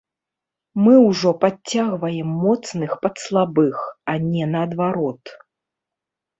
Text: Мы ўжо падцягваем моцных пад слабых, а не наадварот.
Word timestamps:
Мы 0.85 0.93
ўжо 1.07 1.33
падцягваем 1.43 2.33
моцных 2.47 2.97
пад 3.05 3.15
слабых, 3.27 3.87
а 4.15 4.19
не 4.29 4.43
наадварот. 4.57 5.23